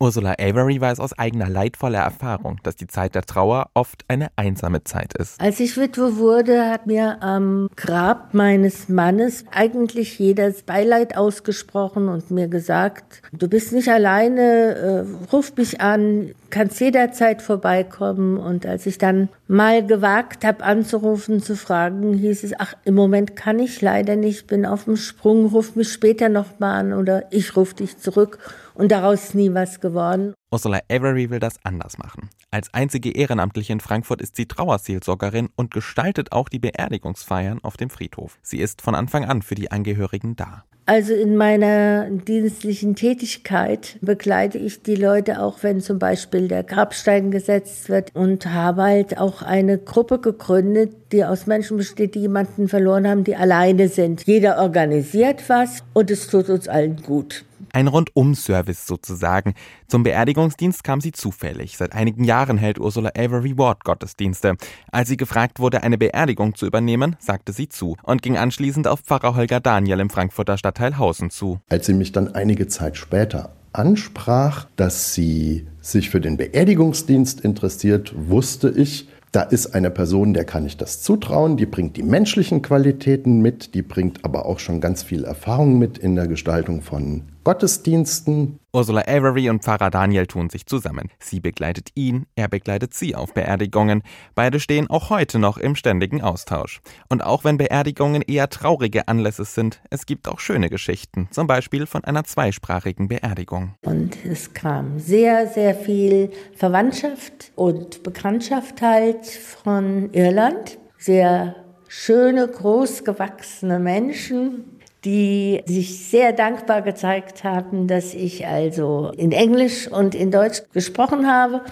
[0.00, 4.82] Ursula Avery weiß aus eigener leidvoller Erfahrung, dass die Zeit der Trauer oft eine einsame
[4.82, 5.40] Zeit ist.
[5.40, 12.32] Als ich Witwe wurde, hat mir am Grab meines Mannes eigentlich jeder Beileid ausgesprochen und
[12.32, 18.36] mir gesagt, du bist nicht alleine, äh, ruf mich an, kannst jederzeit vorbeikommen.
[18.36, 23.36] Und als ich dann mal gewagt habe anzurufen, zu fragen, hieß es, ach, im Moment
[23.36, 27.56] kann ich leider nicht, bin auf dem Sprung, ruf mich später nochmal an oder ich
[27.56, 28.38] ruf dich zurück
[28.74, 30.34] und daraus nie was geworden.
[30.50, 32.30] Ursula Avery will das anders machen.
[32.50, 37.90] Als einzige Ehrenamtliche in Frankfurt ist sie Trauerseelsorgerin und gestaltet auch die Beerdigungsfeiern auf dem
[37.90, 38.38] Friedhof.
[38.42, 40.64] Sie ist von Anfang an für die Angehörigen da.
[40.86, 47.30] Also in meiner dienstlichen Tätigkeit begleite ich die Leute auch, wenn zum Beispiel der Grabstein
[47.30, 52.68] gesetzt wird und habe halt auch eine Gruppe gegründet, die aus Menschen besteht, die jemanden
[52.68, 54.26] verloren haben, die alleine sind.
[54.26, 57.46] Jeder organisiert was und es tut uns allen gut.
[57.74, 59.54] Ein Rundum-Service sozusagen.
[59.88, 61.76] Zum Beerdigungsdienst kam sie zufällig.
[61.76, 64.54] Seit einigen Jahren hält Ursula Avery Ward Gottesdienste.
[64.92, 69.00] Als sie gefragt wurde, eine Beerdigung zu übernehmen, sagte sie zu und ging anschließend auf
[69.00, 71.58] Pfarrer Holger Daniel im Frankfurter Stadtteil Hausen zu.
[71.68, 78.14] Als sie mich dann einige Zeit später ansprach, dass sie sich für den Beerdigungsdienst interessiert,
[78.16, 82.62] wusste ich, da ist eine Person, der kann ich das zutrauen, die bringt die menschlichen
[82.62, 87.24] Qualitäten mit, die bringt aber auch schon ganz viel Erfahrung mit in der Gestaltung von
[87.44, 88.58] Gottesdiensten.
[88.72, 91.10] Ursula Avery und Pfarrer Daniel tun sich zusammen.
[91.20, 94.02] Sie begleitet ihn, er begleitet sie auf Beerdigungen.
[94.34, 96.80] Beide stehen auch heute noch im ständigen Austausch.
[97.08, 101.86] Und auch wenn Beerdigungen eher traurige Anlässe sind, es gibt auch schöne Geschichten, zum Beispiel
[101.86, 103.74] von einer zweisprachigen Beerdigung.
[103.82, 110.78] Und es kam sehr, sehr viel Verwandtschaft und Bekanntschaft halt von Irland.
[110.98, 111.56] Sehr
[111.86, 114.73] schöne, großgewachsene Menschen,
[115.04, 121.30] die sich sehr dankbar gezeigt haben, dass ich also in Englisch und in Deutsch gesprochen
[121.30, 121.62] habe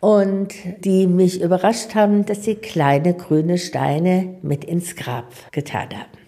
[0.00, 6.21] und die mich überrascht haben, dass sie kleine grüne Steine mit ins Grab getan haben.